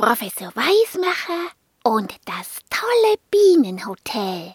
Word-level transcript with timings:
Professor 0.00 0.50
Weismacher 0.56 1.50
und 1.84 2.16
das 2.24 2.60
tolle 2.70 3.16
Bienenhotel. 3.30 4.54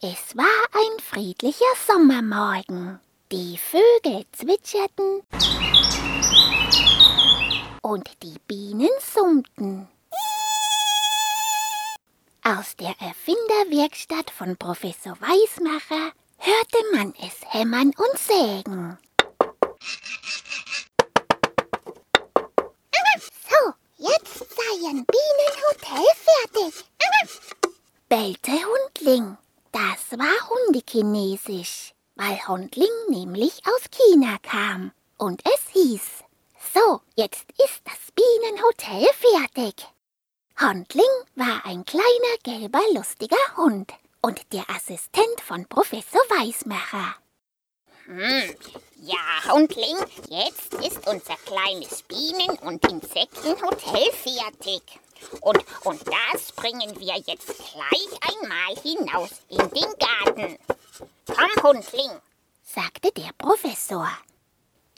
Es 0.00 0.34
war 0.34 0.46
ein 0.72 1.00
friedlicher 1.00 1.66
Sommermorgen. 1.86 2.98
Die 3.30 3.58
Vögel 3.58 4.24
zwitscherten 4.32 5.20
und 7.82 8.08
die 8.22 8.38
Bienen 8.46 8.88
summten. 9.00 9.86
Aus 12.42 12.74
der 12.76 12.94
Erfinderwerkstatt 13.00 14.30
von 14.30 14.56
Professor 14.56 15.12
Weismacher 15.20 16.12
hörte 16.38 16.78
man 16.94 17.12
es 17.22 17.36
hämmern 17.52 17.92
und 17.98 18.18
sägen. 18.18 18.98
Jetzt 24.00 24.38
sei 24.38 24.88
ein 24.88 25.04
Bienenhotel 25.06 26.04
fertig, 26.16 26.84
bellte 28.08 28.52
Hundling. 28.52 29.36
Das 29.72 30.18
war 30.18 30.48
Hundekinesisch, 30.48 31.92
weil 32.16 32.38
Hundling 32.48 32.90
nämlich 33.08 33.60
aus 33.66 33.82
China 33.90 34.38
kam. 34.42 34.92
Und 35.18 35.42
es 35.44 35.72
hieß, 35.72 36.24
so, 36.74 37.00
jetzt 37.14 37.44
ist 37.58 37.82
das 37.84 38.10
Bienenhotel 38.14 39.06
fertig. 39.12 39.86
Hundling 40.58 41.04
war 41.36 41.64
ein 41.64 41.84
kleiner, 41.84 42.36
gelber, 42.42 42.80
lustiger 42.94 43.56
Hund 43.56 43.92
und 44.22 44.52
der 44.52 44.68
Assistent 44.70 45.40
von 45.42 45.66
Professor 45.66 46.20
Weismacher. 46.30 47.16
Hm, 48.10 48.56
ja, 49.02 49.52
Hundling, 49.52 49.96
jetzt 50.28 50.74
ist 50.74 51.06
unser 51.06 51.36
kleines 51.46 52.02
Bienen- 52.02 52.58
und 52.58 52.84
Insektenhotel 52.90 54.10
fertig. 54.10 54.82
Und, 55.40 55.64
und 55.84 56.02
das 56.08 56.50
bringen 56.50 56.98
wir 56.98 57.14
jetzt 57.24 57.46
gleich 57.46 58.34
einmal 58.34 58.74
hinaus 58.82 59.30
in 59.48 59.58
den 59.58 59.94
Garten. 60.00 60.58
Komm, 61.24 61.62
Hundling, 61.62 62.10
sagte 62.64 63.12
der 63.12 63.30
Professor. 63.38 64.10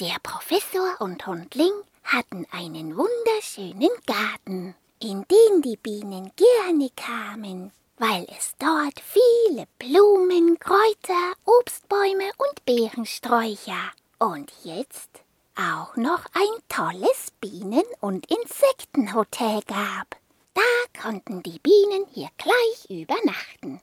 Der 0.00 0.16
Professor 0.22 0.98
und 1.00 1.26
Hundling 1.26 1.82
hatten 2.04 2.46
einen 2.50 2.96
wunderschönen 2.96 3.90
Garten 4.06 4.74
in 5.00 5.26
den 5.28 5.60
die 5.60 5.76
Bienen 5.76 6.32
gerne 6.34 6.88
kamen, 6.96 7.72
weil 8.02 8.26
es 8.36 8.56
dort 8.58 8.98
viele 8.98 9.68
Blumen, 9.78 10.58
Kräuter, 10.58 11.34
Obstbäume 11.44 12.32
und 12.36 12.64
Beerensträucher 12.64 13.92
und 14.18 14.52
jetzt 14.64 15.20
auch 15.54 15.94
noch 15.94 16.24
ein 16.34 16.62
tolles 16.68 17.30
Bienen- 17.40 17.94
und 18.00 18.26
Insektenhotel 18.28 19.62
gab. 19.68 20.16
Da 20.52 21.00
konnten 21.00 21.44
die 21.44 21.60
Bienen 21.60 22.04
hier 22.12 22.28
gleich 22.38 22.90
übernachten. 22.90 23.80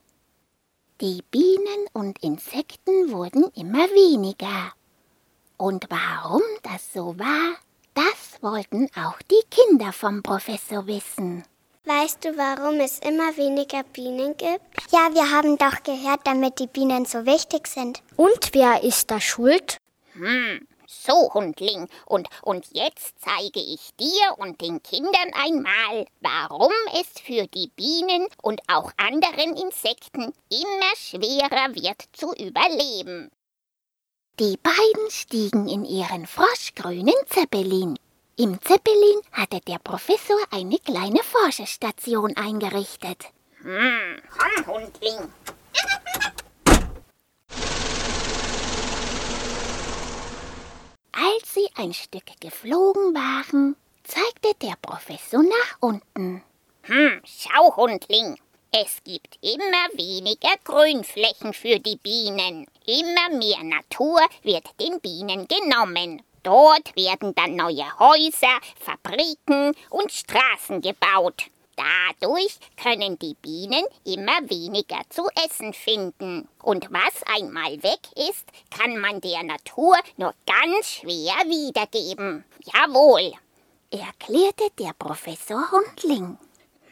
Die 1.00 1.22
Bienen 1.30 1.86
und 1.94 2.22
Insekten 2.22 3.12
wurden 3.12 3.50
immer 3.54 3.88
weniger. 3.88 4.74
Und 5.56 5.86
warum 5.88 6.42
das 6.62 6.92
so 6.92 7.18
war, 7.18 7.56
das 7.94 8.42
wollten 8.42 8.90
auch 9.02 9.18
die 9.30 9.48
Kinder 9.48 9.94
vom 9.94 10.22
Professor 10.22 10.86
wissen. 10.86 11.42
Weißt 11.90 12.24
du, 12.24 12.36
warum 12.36 12.78
es 12.78 13.00
immer 13.00 13.36
weniger 13.36 13.82
Bienen 13.82 14.36
gibt? 14.36 14.62
Ja, 14.92 15.12
wir 15.12 15.28
haben 15.32 15.58
doch 15.58 15.82
gehört, 15.82 16.20
damit 16.22 16.60
die 16.60 16.68
Bienen 16.68 17.04
so 17.04 17.26
wichtig 17.26 17.66
sind. 17.66 18.00
Und 18.14 18.50
wer 18.52 18.84
ist 18.84 19.10
da 19.10 19.20
schuld? 19.20 19.78
Hm, 20.12 20.68
so, 20.86 21.34
Hundling, 21.34 21.88
und, 22.06 22.28
und 22.42 22.68
jetzt 22.70 23.14
zeige 23.18 23.58
ich 23.58 23.90
dir 23.98 24.38
und 24.38 24.60
den 24.60 24.80
Kindern 24.84 25.32
einmal, 25.34 26.06
warum 26.20 26.70
es 26.92 27.20
für 27.20 27.48
die 27.48 27.72
Bienen 27.74 28.28
und 28.40 28.60
auch 28.68 28.92
anderen 28.96 29.56
Insekten 29.56 30.32
immer 30.48 30.94
schwerer 30.94 31.74
wird 31.74 32.04
zu 32.12 32.32
überleben. 32.34 33.32
Die 34.38 34.56
beiden 34.62 35.10
stiegen 35.10 35.66
in 35.66 35.84
ihren 35.84 36.28
froschgrünen 36.28 37.16
Zeppelin. 37.26 37.98
Im 38.42 38.58
Zeppelin 38.62 39.20
hatte 39.32 39.60
der 39.68 39.78
Professor 39.80 40.38
eine 40.50 40.78
kleine 40.78 41.22
Forscherstation 41.22 42.34
eingerichtet. 42.38 43.26
Hm, 43.60 44.22
komm, 44.30 44.66
Hundling. 44.66 45.30
Als 51.12 51.52
sie 51.52 51.68
ein 51.74 51.92
Stück 51.92 52.40
geflogen 52.40 53.14
waren, 53.14 53.76
zeigte 54.04 54.54
der 54.66 54.76
Professor 54.80 55.42
nach 55.42 55.76
unten. 55.80 56.42
Hm, 56.84 57.20
schau, 57.26 57.76
Hundling. 57.76 58.38
Es 58.72 59.04
gibt 59.04 59.38
immer 59.42 59.98
weniger 59.98 60.56
Grünflächen 60.64 61.52
für 61.52 61.78
die 61.78 61.96
Bienen. 61.96 62.66
Immer 62.86 63.36
mehr 63.36 63.62
Natur 63.64 64.20
wird 64.42 64.64
den 64.80 64.98
Bienen 65.02 65.46
genommen. 65.46 66.22
Dort 66.42 66.96
werden 66.96 67.34
dann 67.34 67.56
neue 67.56 67.86
Häuser, 67.98 68.58
Fabriken 68.78 69.74
und 69.90 70.10
Straßen 70.10 70.80
gebaut. 70.80 71.50
Dadurch 71.76 72.58
können 72.76 73.18
die 73.18 73.34
Bienen 73.40 73.84
immer 74.04 74.50
weniger 74.50 75.00
zu 75.08 75.26
essen 75.46 75.72
finden. 75.72 76.48
Und 76.62 76.88
was 76.90 77.22
einmal 77.34 77.82
weg 77.82 78.00
ist, 78.16 78.46
kann 78.70 78.98
man 78.98 79.20
der 79.20 79.42
Natur 79.44 79.96
nur 80.16 80.34
ganz 80.46 80.88
schwer 80.88 81.36
wiedergeben. 81.46 82.44
Jawohl, 82.64 83.32
erklärte 83.90 84.70
der 84.78 84.92
Professor 84.98 85.70
Hundling. 85.70 86.38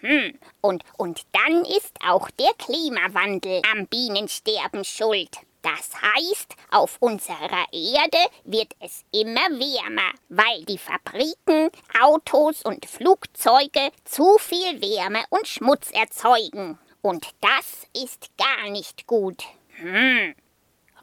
Hm, 0.01 0.39
und, 0.61 0.85
und 0.97 1.23
dann 1.33 1.65
ist 1.65 1.93
auch 2.07 2.31
der 2.31 2.53
Klimawandel 2.55 3.63
am 3.73 3.87
Bienensterben 3.89 4.85
schuld. 4.85 5.37
Das 5.77 5.91
heißt, 6.01 6.55
auf 6.71 6.97
unserer 7.01 7.67
Erde 7.73 8.19
wird 8.45 8.73
es 8.81 9.05
immer 9.13 9.51
wärmer, 9.51 10.13
weil 10.31 10.65
die 10.65 10.79
Fabriken, 10.79 11.71
Autos 12.01 12.63
und 12.63 12.87
Flugzeuge 12.87 13.91
zu 14.05 14.39
viel 14.39 14.81
Wärme 14.81 15.25
und 15.29 15.47
Schmutz 15.47 15.91
erzeugen. 15.91 16.79
Und 17.03 17.27
das 17.43 17.87
ist 17.95 18.31
gar 18.39 18.71
nicht 18.71 19.07
gut. 19.07 19.45
Hm. 19.73 20.35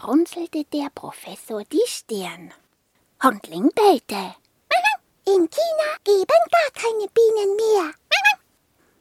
runzelte 0.04 0.64
der 0.66 0.90
Professor 0.96 1.64
die 1.66 1.86
Stirn. 1.86 2.52
Hundling 3.22 3.70
bellte. 3.70 4.16
In 5.28 5.48
China 5.48 5.90
geben 6.04 6.26
gar 6.52 6.72
keine 6.74 7.08
Bienen 7.14 7.56
mehr. 7.56 7.94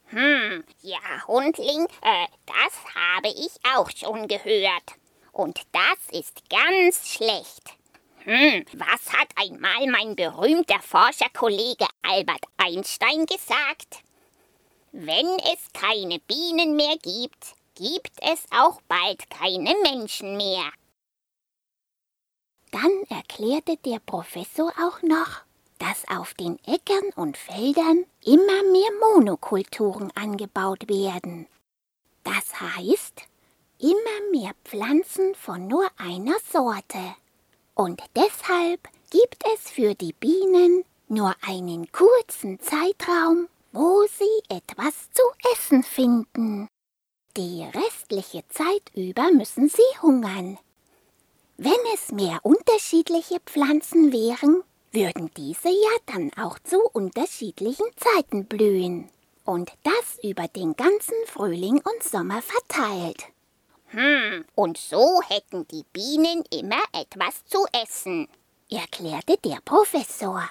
Hm, 0.08 0.64
ja, 0.82 1.26
Hundling, 1.26 1.86
äh, 2.02 2.26
das 2.46 2.94
habe 2.94 3.28
ich 3.28 3.52
auch 3.74 3.90
schon 3.90 4.28
gehört. 4.28 4.94
Und 5.34 5.60
das 5.72 6.20
ist 6.20 6.48
ganz 6.48 7.08
schlecht. 7.08 7.74
Hm, 8.18 8.64
was 8.74 9.12
hat 9.12 9.28
einmal 9.34 9.86
mein 9.88 10.14
berühmter 10.14 10.80
Forscherkollege 10.80 11.86
Albert 12.02 12.44
Einstein 12.56 13.26
gesagt? 13.26 13.98
Wenn 14.92 15.26
es 15.52 15.72
keine 15.72 16.20
Bienen 16.20 16.76
mehr 16.76 16.96
gibt, 17.02 17.56
gibt 17.74 18.12
es 18.22 18.46
auch 18.52 18.80
bald 18.82 19.28
keine 19.28 19.74
Menschen 19.82 20.36
mehr. 20.36 20.70
Dann 22.70 23.02
erklärte 23.08 23.76
der 23.78 23.98
Professor 23.98 24.72
auch 24.80 25.02
noch, 25.02 25.42
dass 25.78 26.06
auf 26.08 26.34
den 26.34 26.60
Äckern 26.64 27.10
und 27.16 27.36
Feldern 27.36 28.06
immer 28.22 28.62
mehr 28.70 28.90
Monokulturen 29.00 30.12
angebaut 30.14 30.88
werden. 30.88 31.48
Das 32.22 32.60
heißt, 32.60 33.26
immer 33.84 34.30
mehr 34.30 34.52
Pflanzen 34.64 35.34
von 35.34 35.68
nur 35.68 35.86
einer 35.98 36.36
Sorte. 36.50 37.14
Und 37.74 38.02
deshalb 38.16 38.88
gibt 39.10 39.44
es 39.54 39.70
für 39.70 39.94
die 39.94 40.14
Bienen 40.14 40.84
nur 41.08 41.34
einen 41.46 41.92
kurzen 41.92 42.58
Zeitraum, 42.60 43.46
wo 43.72 44.06
sie 44.06 44.54
etwas 44.56 45.10
zu 45.12 45.22
essen 45.52 45.82
finden. 45.82 46.66
Die 47.36 47.62
restliche 47.74 48.42
Zeit 48.48 48.90
über 48.94 49.30
müssen 49.32 49.68
sie 49.68 50.00
hungern. 50.00 50.58
Wenn 51.58 51.72
es 51.92 52.10
mehr 52.10 52.40
unterschiedliche 52.42 53.38
Pflanzen 53.40 54.12
wären, 54.12 54.62
würden 54.92 55.30
diese 55.36 55.68
ja 55.68 55.96
dann 56.06 56.30
auch 56.40 56.58
zu 56.60 56.80
unterschiedlichen 56.94 57.86
Zeiten 57.96 58.46
blühen. 58.46 59.10
Und 59.44 59.72
das 59.82 60.18
über 60.22 60.48
den 60.48 60.74
ganzen 60.74 61.16
Frühling 61.26 61.82
und 61.82 62.02
Sommer 62.02 62.40
verteilt. 62.40 63.33
Hm, 63.94 64.44
und 64.56 64.76
so 64.76 65.22
hätten 65.28 65.68
die 65.68 65.84
Bienen 65.92 66.42
immer 66.52 66.82
etwas 66.92 67.44
zu 67.44 67.64
essen, 67.80 68.28
erklärte 68.68 69.36
der 69.44 69.58
Professor. 69.64 70.50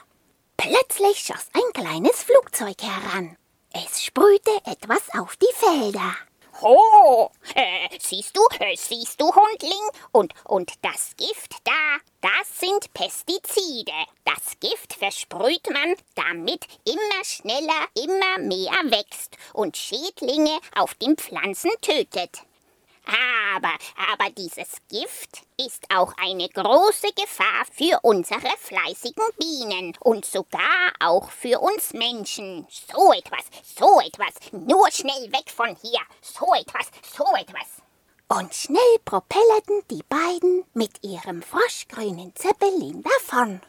Plötzlich 0.56 1.19
schoss 1.19 1.50
ein 1.51 1.74
kleines 1.74 2.24
Flugzeug 2.24 2.81
heran. 2.81 3.36
Es 3.74 4.01
sprühte 4.01 4.51
etwas 4.63 5.01
auf 5.19 5.36
die 5.36 5.54
Felder. 5.56 6.16
Ho, 6.62 7.31
äh, 7.56 7.90
siehst 8.00 8.38
du, 8.38 8.42
äh, 8.60 8.78
siehst 8.78 9.19
du, 9.19 9.25
Hundling? 9.25 9.89
Und, 10.13 10.34
und 10.46 10.72
das 10.81 11.13
Gift 11.18 11.56
da, 11.66 11.98
das 12.22 12.62
sind 12.62 12.94
Pestizide. 12.94 13.92
Das 14.24 14.57
Gift 14.62 14.94
versprüht 14.94 15.69
man, 15.69 15.96
damit 16.16 16.66
immer 16.86 17.25
schneller, 17.25 17.88
immer 17.96 18.38
mehr 18.38 18.72
wächst 18.89 19.36
und 19.51 19.75
Schädlinge 19.75 20.57
auf 20.78 20.94
den 20.94 21.18
Pflanzen 21.18 21.72
tötet. 21.81 22.44
Aber, 23.06 23.74
aber 24.12 24.30
dieses 24.32 24.78
Gift 24.90 25.42
ist 25.58 25.86
auch 25.94 26.14
eine 26.18 26.48
große 26.50 27.10
Gefahr 27.16 27.66
für 27.72 28.00
unsere 28.02 28.50
fleißigen 28.58 29.24
Bienen 29.38 29.94
und 30.00 30.26
sogar 30.26 30.94
auch 31.00 31.30
für 31.30 31.60
uns 31.60 31.94
Menschen. 31.94 32.66
So 32.70 33.12
etwas, 33.12 33.46
so 33.76 34.00
etwas, 34.00 34.34
nur 34.52 34.90
schnell 34.92 35.32
weg 35.32 35.52
von 35.54 35.76
hier. 35.82 36.02
So 36.22 36.54
etwas, 36.54 36.88
so 37.16 37.26
etwas. 37.36 37.68
Und 38.30 38.54
schnell 38.56 39.00
propellerten 39.06 39.82
die 39.92 40.04
beiden 40.10 40.64
mit 40.74 41.04
ihrem 41.04 41.42
froschgrünen 41.42 42.34
Zeppelin 42.36 43.04
davon. 43.04 43.62